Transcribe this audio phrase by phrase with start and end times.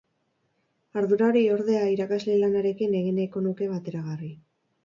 [1.01, 4.35] Ardura hori, ordea, irakasle lanarekin egin nahiko luke bateragarri.